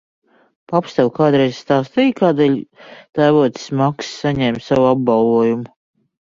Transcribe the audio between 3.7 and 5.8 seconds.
Maks saņēma savu apbalvojumu?